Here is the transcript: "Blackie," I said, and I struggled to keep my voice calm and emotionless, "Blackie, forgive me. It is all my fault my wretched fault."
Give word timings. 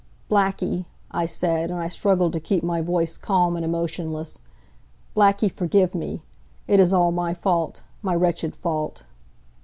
"Blackie," 0.31 0.85
I 1.11 1.27
said, 1.27 1.69
and 1.69 1.79
I 1.79 1.87
struggled 1.87 2.33
to 2.33 2.39
keep 2.39 2.63
my 2.63 2.81
voice 2.81 3.19
calm 3.19 3.55
and 3.55 3.63
emotionless, 3.63 4.39
"Blackie, 5.15 5.51
forgive 5.51 5.93
me. 5.93 6.23
It 6.67 6.79
is 6.79 6.91
all 6.91 7.11
my 7.11 7.35
fault 7.35 7.83
my 8.01 8.15
wretched 8.15 8.55
fault." 8.55 9.03